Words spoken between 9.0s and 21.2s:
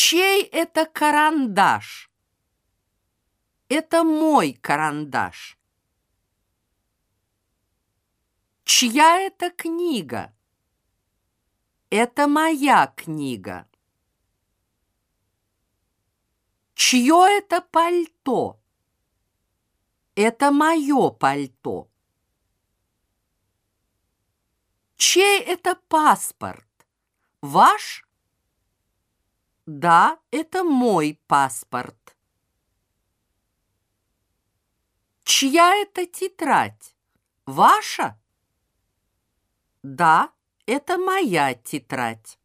это книга? Это моя книга. Чье это пальто? Это мое